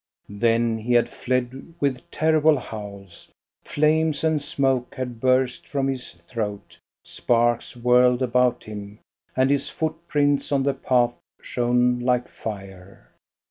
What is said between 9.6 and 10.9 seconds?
foot prints on the